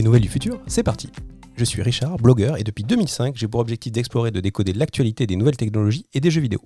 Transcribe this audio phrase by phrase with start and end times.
[0.00, 1.10] Les nouvelles du futur, c'est parti
[1.56, 5.26] Je suis Richard, blogueur, et depuis 2005, j'ai pour objectif d'explorer et de décoder l'actualité
[5.26, 6.62] des nouvelles technologies et des jeux vidéo.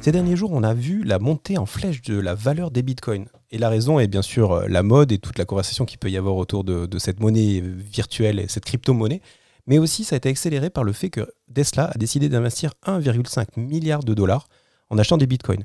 [0.00, 3.26] Ces derniers jours, on a vu la montée en flèche de la valeur des bitcoins.
[3.50, 6.12] Et la raison est bien sûr euh, la mode et toute la conversation qu'il peut
[6.12, 9.20] y avoir autour de, cette monnaie virtuelle et cette crypto-monnaie.
[9.66, 13.58] Mais aussi, ça a été accéléré par le fait que Tesla a décidé d'investir 1,5
[13.58, 14.46] milliard de dollars
[14.90, 15.64] en achetant des bitcoins.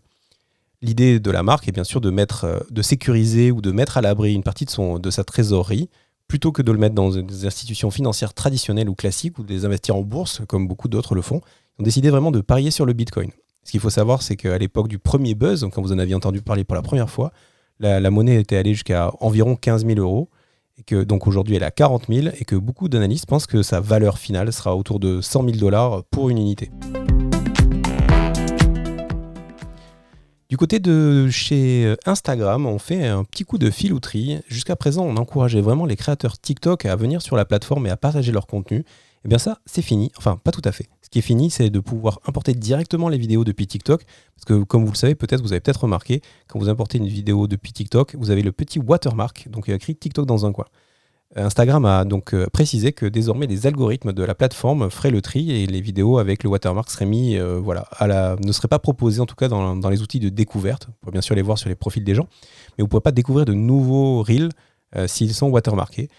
[0.84, 4.34] L'idée de la marque est bien sûr euh, de sécuriser ou de mettre à l'abri
[4.34, 5.90] une partie de sa trésorerie
[6.28, 9.64] plutôt que de le mettre dans des institutions financières traditionnelles ou classiques ou de les
[9.64, 11.40] investir en bourse, comme beaucoup d'autres le font.
[11.78, 13.32] Ils ont décidé vraiment de parier sur le Bitcoin.
[13.64, 16.42] Ce qu'il faut savoir, c'est qu'à l'époque du premier buzz, quand vous en aviez entendu
[16.42, 17.32] parler pour la première fois,
[17.80, 20.30] la, monnaie était allée jusqu'à environ 15 000 euros,
[20.78, 23.64] et que donc aujourd'hui elle est à 40 000, et que beaucoup d'analystes pensent que
[23.64, 26.72] sa valeur finale sera autour de 100 000 dollars pour une unité.
[30.54, 34.38] Du côté de chez Instagram, on fait un petit coup de filouterie.
[34.48, 37.98] Jusqu'à présent, on encourageait vraiment les créateurs TikTok à venir sur la plateforme et à
[37.98, 38.86] partager leur contenu.
[39.26, 40.12] Eh bien ça, c'est fini.
[40.16, 40.90] Enfin, pas tout à fait.
[41.02, 44.04] Ce qui est fini, c'est de pouvoir importer directement les vidéos depuis TikTok.
[44.36, 47.08] Parce que comme vous le savez, peut-être vous avez peut-être remarqué, quand vous importez une
[47.08, 50.46] vidéo depuis TikTok, vous avez le petit watermark, donc il y a écrit TikTok dans
[50.46, 50.66] un coin.
[51.36, 55.52] Instagram a donc euh, précisé que désormais les algorithmes de la plateforme feraient le tri
[55.52, 57.88] et les vidéos avec le watermark seraient mis, euh, voilà,
[58.44, 60.88] ne seraient pas proposées en tout cas dans, les outils de découverte.
[60.88, 62.28] Vous pouvez bien sûr les voir sur les profils des gens,
[62.78, 64.50] mais vous ne pouvez pas découvrir de nouveaux reels
[64.96, 66.10] euh, s'ils sont watermarkés.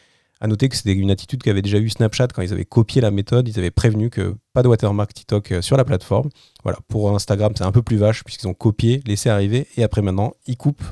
[0.40, 3.12] À noter que c'était une attitude qu'avait déjà eu Snapchat quand ils avaient copié la
[3.12, 3.48] méthode.
[3.48, 6.28] Ils avaient prévenu que pas de watermark TikTok sur la plateforme.
[6.64, 10.02] Voilà, pour Instagram, c'est un peu plus vache puisqu'ils ont copié, laissé arriver et après
[10.02, 10.82] maintenant, ils coupent.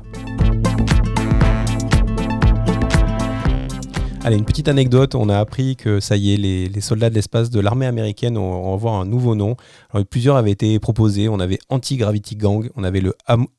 [4.25, 7.49] Allez, une petite anecdote, on a appris que ça y est, les, soldats de l'espace
[7.49, 9.57] de l'armée américaine ont, avoir un nouveau nom.
[9.89, 13.13] Alors, plusieurs avaient été proposés, on avait Anti-Gravity Gang, on avait le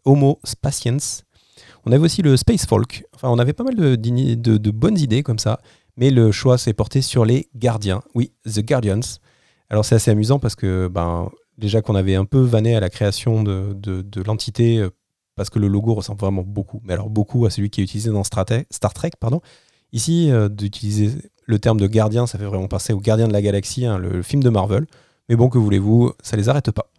[0.07, 0.97] Homo Spaciens,
[1.85, 3.05] on avait aussi le Space Folk.
[3.15, 5.61] Enfin, on avait pas mal de, bonnes idées comme ça,
[5.99, 8.03] mais le choix s'est porté sur les gardiens.
[8.15, 9.19] Oui, The Guardians.
[9.69, 12.89] Alors c'est assez amusant parce que ben, déjà qu'on avait un peu vanné à la
[12.89, 14.89] création de, l'entité euh,
[15.37, 18.11] parce que le logo ressemble vraiment beaucoup, mais alors beaucoup à celui qui est utilisé
[18.11, 19.11] dans Star Trek.
[19.21, 19.43] Pardon.
[19.95, 21.13] Ici, euh, d'utiliser
[21.47, 24.23] le terme de gardien, ça fait vraiment passer au gardien de la galaxie, hein, le
[24.23, 24.87] film de Marvel.
[25.29, 26.91] Mais bon, que voulez-vous, ça les arrête pas.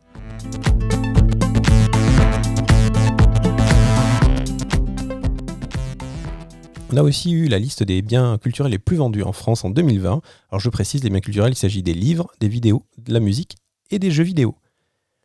[6.93, 9.71] On a aussi eu la liste des biens culturels les plus vendus en France en
[9.71, 10.21] 2020.
[10.49, 13.57] Alors je précise, les biens culturels, il s'agit des livres, des vidéos, de la musique
[13.91, 14.55] et des jeux vidéo.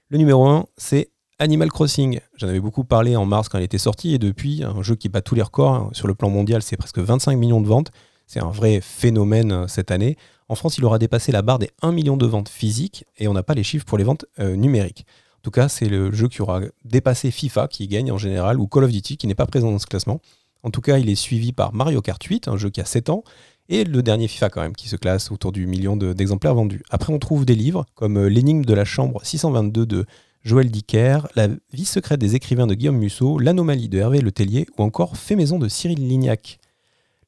[0.09, 1.09] Le numéro 1, c'est
[1.40, 2.20] Animal Crossing.
[2.36, 5.08] J'en avais beaucoup parlé en mars quand il était sorti et depuis, un jeu qui
[5.08, 5.72] bat tous les records.
[5.74, 7.90] Hein, sur le plan mondial, c'est presque 25 millions de ventes.
[8.26, 10.18] C'est un vrai phénomène euh, cette année.
[10.50, 13.32] En France, il aura dépassé la barre des 1 million de ventes physiques et on
[13.32, 15.06] n'a pas les chiffres pour les ventes euh, numériques.
[15.38, 18.66] En tout cas, c'est le jeu qui aura dépassé FIFA qui gagne en général ou
[18.66, 20.20] Call of Duty qui n'est pas présent dans ce classement.
[20.62, 23.08] En tout cas, il est suivi par Mario Kart 8, un jeu qui a 7
[23.08, 23.24] ans,
[23.70, 26.82] et le dernier FIFA quand même, qui se classe autour du million d'exemplaires vendus.
[26.90, 30.04] Après, on trouve des livres comme euh, L'énigme de la chambre 622 de
[30.42, 34.66] Joël Dicker, La vie secrète des écrivains de Guillaume Musso, L'anomalie de Hervé Le Tellier
[34.78, 36.58] ou encore Fait maison de Cyril Lignac.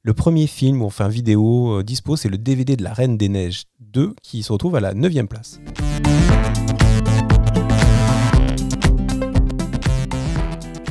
[0.02, 3.64] Le premier film, enfin vidéo, euh, dispo, c'est le DVD de La Reine des Neiges
[3.80, 5.60] 2 qui se retrouve à la 9 place.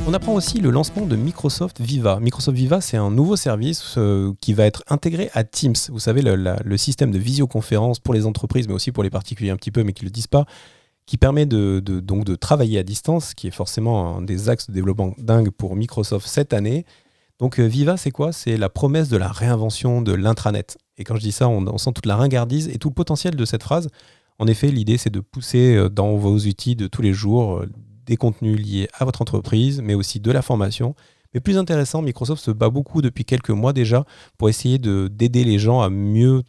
[0.06, 2.20] On apprend aussi le lancement de Microsoft Viva.
[2.20, 5.74] Microsoft Viva, c'est un nouveau service euh, qui va être intégré à Teams.
[5.88, 9.56] Vous savez, le, système de visioconférence pour les entreprises, mais aussi pour les particuliers un
[9.56, 10.46] petit peu, mais qui ne le disent pas,
[11.06, 14.72] qui permet de, donc de travailler à distance, qui est forcément un des axes de
[14.72, 16.84] développement dingue pour Microsoft cette année.
[17.38, 18.32] Donc euh, Viva, c'est quoi?
[18.32, 20.78] C'est la promesse de la réinvention de l'intranet.
[20.96, 23.34] Et quand je dis ça, on, on, sent toute la ringardise et tout le potentiel
[23.34, 23.88] de cette phrase.
[24.38, 27.64] En effet, l'idée, c'est de pousser euh, dans vos outils de tous les jours
[28.06, 30.94] des contenus liés à votre entreprise, mais aussi de la formation.
[31.34, 34.04] Mais plus intéressant, Microsoft se bat beaucoup depuis quelques mois déjà
[34.38, 36.42] pour essayer d'aider les gens à mieux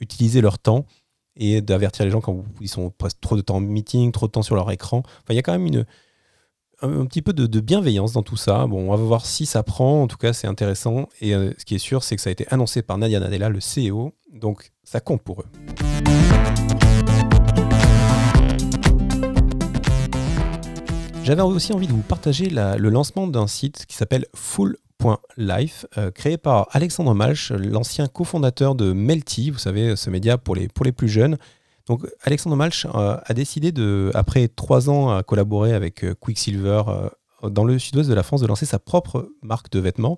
[0.00, 0.86] utiliser leur temps
[1.36, 4.32] et d'avertir les gens quand ils sont presque trop de temps en meeting, trop de
[4.32, 4.98] temps sur leur écran.
[5.04, 5.84] Enfin, il y a quand même
[6.82, 8.66] un, petit peu de, bienveillance dans tout ça.
[8.66, 10.02] Bon, on va voir si ça prend.
[10.02, 11.08] En tout cas, c'est intéressant.
[11.20, 13.48] Et euh, ce qui est sûr, c'est que ça a été annoncé par Nadia Nadella,
[13.48, 14.12] le CEO.
[14.32, 15.46] Donc, ça compte pour eux.
[21.24, 24.26] J'avais aussi envie de vous partager le lancement d'un site qui s'appelle
[25.02, 30.54] Full.life, euh, créé par Alexandre Malch, l'ancien cofondateur de Melty, vous savez, ce média pour
[30.54, 31.36] les, pour les plus jeunes.
[31.86, 36.82] Donc Alexandre Malch euh, a décidé, de, après trois ans à collaborer avec euh, Quicksilver
[37.42, 40.16] dans le sud-ouest de la France, de lancer sa propre marque de vêtements.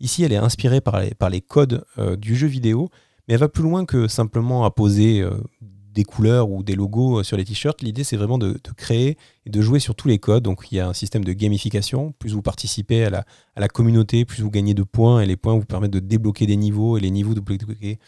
[0.00, 1.84] Ici, elle est inspirée par les, par les codes
[2.16, 2.88] du jeu vidéo,
[3.28, 5.22] mais elle va plus loin que simplement apposer
[5.92, 7.82] des couleurs ou des logos euh, sur les t-shirts.
[7.82, 9.16] L'idée, c'est vraiment de, créer
[9.46, 10.42] et de jouer sur tous les codes.
[10.42, 12.12] Donc, il y a un système de gamification.
[12.18, 13.24] Plus vous participez à
[13.56, 15.20] la, communauté, plus vous gagnez de points.
[15.20, 17.98] Et les points vous permettent de débloquer des niveaux et les niveaux de débloquer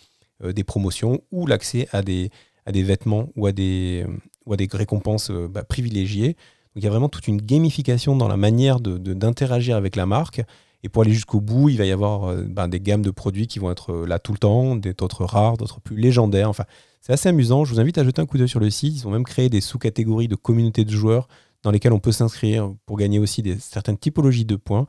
[0.43, 2.31] euh, des promotions ou l'accès à des,
[2.67, 4.07] vêtements ou à des,
[4.47, 6.29] des récompenses bah, privilégiées.
[6.75, 10.43] Donc, il y a vraiment toute une gamification dans la manière d'interagir avec la marque.
[10.85, 13.59] Et pour aller jusqu'au bout, il va y avoir bah, des gammes de produits qui
[13.59, 16.51] vont être là tout le temps, d'autres rares, d'autres plus légendaires.
[16.51, 16.65] Enfin,
[17.01, 17.65] c'est assez amusant.
[17.65, 18.95] Je vous invite à jeter un coup d'œil sur le site.
[18.95, 21.27] Ils ont même créé des sous-catégories de communautés de joueurs
[21.63, 24.87] dans lesquelles on peut s'inscrire pour gagner aussi certaines typologies de points.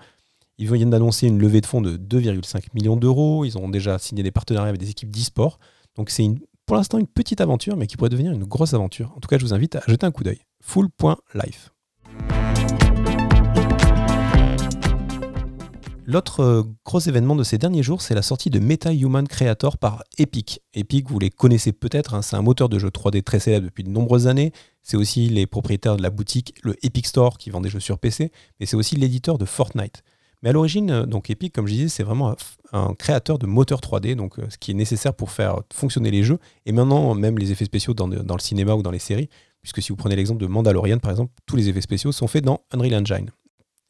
[0.57, 3.45] Ils viennent d'annoncer une levée de fonds de 2,5 millions d'euros.
[3.45, 5.59] Ils ont déjà signé des partenariats avec des équipes d'e-sport.
[5.95, 6.25] Donc c'est
[6.65, 9.13] pour l'instant une petite aventure, mais qui pourrait devenir une grosse aventure.
[9.15, 10.39] En tout cas, je vous invite à jeter un coup d'œil.
[10.61, 11.74] Full.life.
[16.07, 19.79] L'autre euh, gros événement de ces derniers jours, c'est la sortie de Meta Human Creator
[19.79, 20.61] par Epic.
[20.75, 23.83] Epic, vous les connaissez peut-être, hein, c'est un moteur de jeu 3D très célèbre depuis
[23.83, 24.51] de nombreuses années.
[24.83, 27.97] C'est aussi les propriétaires de la boutique, le Epic Store, qui vend des jeux sur
[27.97, 30.03] PC, mais c'est aussi l'éditeur de Fortnite.
[30.43, 32.35] Mais à l'origine, euh, donc Epic, comme je disais, c'est vraiment
[32.71, 36.21] un créateur de moteur 3D, donc euh, ce qui est nécessaire pour faire fonctionner les
[36.21, 36.37] jeux,
[36.67, 39.29] et maintenant même les effets spéciaux dans le cinéma ou dans les séries,
[39.63, 42.45] puisque si vous prenez l'exemple de Mandalorian par exemple, tous les effets spéciaux sont faits
[42.45, 43.31] dans Unreal Engine.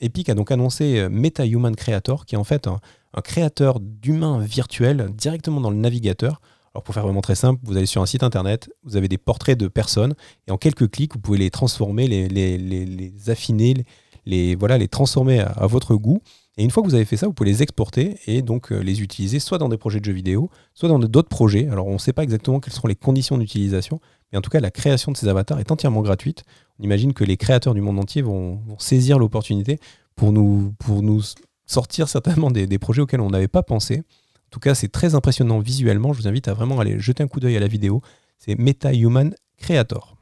[0.02, 2.80] Epic a donc annoncé euh, Meta Human Creator, qui est en fait un,
[3.24, 6.42] créateur d'humains virtuels directement dans le navigateur.
[6.74, 9.18] Alors pour faire vraiment très simple, vous allez sur un site internet, vous avez des
[9.18, 10.14] portraits de personnes,
[10.48, 13.86] et en quelques clics, vous pouvez les transformer, les, affiner,
[14.26, 16.20] les, voilà, les transformer à, votre goût.
[16.58, 18.80] Et une fois que vous avez fait ça, vous pouvez les exporter et donc euh,
[18.80, 21.70] les utiliser soit dans des projets de jeux vidéo, soit dans d'autres projets.
[21.70, 24.02] Alors on ne sait pas exactement quelles seront les conditions d'utilisation,
[24.32, 26.44] mais en tout cas la création de ces avatars est entièrement gratuite.
[26.78, 29.80] On imagine que les créateurs du monde entier vont, saisir l'opportunité
[30.18, 31.22] pour nous, pour nous
[31.66, 34.00] sortir certainement des, projets auxquels on n'avait pas pensé.
[34.00, 36.12] En tout cas, c'est très impressionnant visuellement.
[36.12, 38.02] Je vous invite à vraiment aller jeter un coup d'œil à la vidéo.
[38.40, 40.18] C'est Meta Human Creator.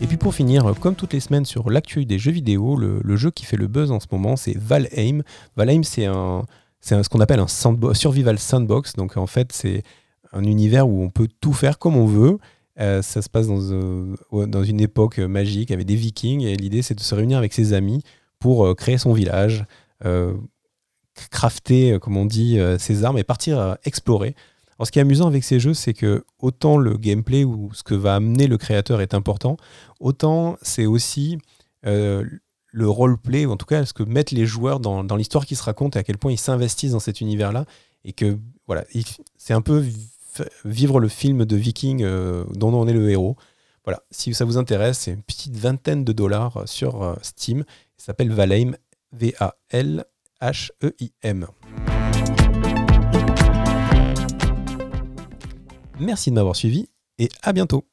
[0.00, 3.30] Et puis pour finir, comme toutes les semaines sur l'actuel des jeux vidéo, le, jeu
[3.30, 5.22] qui fait le buzz en ce moment, c'est Valheim.
[5.56, 6.44] Valheim, c'est un,
[6.80, 7.46] c'est ce qu'on appelle un
[7.94, 8.94] survival sandbox.
[8.94, 9.84] Donc en fait, c'est
[10.32, 12.38] un univers où on peut tout faire comme on veut.
[12.80, 14.14] Euh, ça se passe dans, euh,
[14.64, 18.02] une époque magique avec des vikings et l'idée c'est de se réunir avec ses amis
[18.38, 19.64] pour euh, créer son village,
[21.30, 24.36] crafter, comme on dit, ses armes et partir explorer.
[24.78, 27.82] Alors ce qui est amusant avec ces jeux, c'est que autant le gameplay ou ce
[27.82, 29.56] que va amener le créateur est important,
[29.98, 31.38] autant c'est aussi
[31.82, 35.56] le roleplay, ou en tout cas ce que mettent les joueurs dans, dans l'histoire qui
[35.56, 37.64] se raconte et à quel point ils s'investissent dans cet univers-là.
[38.04, 38.38] Et que
[38.68, 38.84] voilà,
[39.36, 39.82] c'est un peu
[40.64, 43.36] vivre le film de Viking euh, dont on est le héros.
[43.84, 47.64] Voilà, si ça vous intéresse, c'est une petite vingtaine de dollars sur euh, Steam.
[47.96, 48.76] Ça s'appelle Valheim,
[49.12, 50.06] V-A-L-H-E-I-M.
[56.00, 56.88] Merci de m'avoir suivi
[57.18, 57.87] et à bientôt.